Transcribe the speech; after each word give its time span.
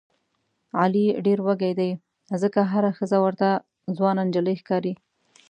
علي 0.79 1.05
ډېر 1.25 1.39
وږی 1.47 1.73
دی 1.79 1.91
ځکه 2.41 2.59
هره 2.71 2.91
ښځه 2.97 3.17
ورته 3.25 3.47
ځوانه 3.97 4.21
نجیلۍ 4.27 4.55
ښکاري. 4.61 4.93